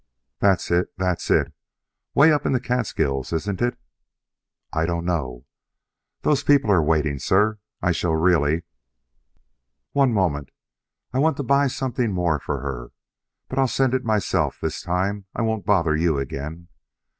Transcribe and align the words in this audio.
"That's 0.39 0.71
it; 0.71 0.91
that's 0.97 1.29
it. 1.29 1.53
'Way 2.15 2.31
up 2.33 2.47
in 2.47 2.53
the 2.53 2.59
Catskills, 2.59 3.31
isn't 3.31 3.61
it?" 3.61 3.77
"I 4.73 4.87
don't 4.87 5.05
know. 5.05 5.45
Those 6.21 6.41
people 6.41 6.71
are 6.71 6.81
waiting, 6.81 7.19
sir. 7.19 7.59
I 7.83 7.91
shall 7.91 8.15
really" 8.15 8.63
"One 9.91 10.11
moment! 10.11 10.49
I 11.13 11.19
want 11.19 11.37
to 11.37 11.43
buy 11.43 11.67
something 11.67 12.11
more 12.13 12.39
for 12.39 12.61
her. 12.61 12.89
But 13.47 13.59
I'll 13.59 13.67
send 13.67 13.93
it 13.93 14.03
myself 14.03 14.59
this 14.59 14.81
time; 14.81 15.25
I 15.35 15.43
won't 15.43 15.67
bother 15.67 15.95
you 15.95 16.17
again. 16.17 16.69